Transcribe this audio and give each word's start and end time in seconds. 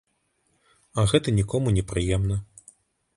А 1.01 1.05
гэта 1.11 1.33
нікому 1.39 1.73
не 1.77 1.83
прыемна. 1.91 2.39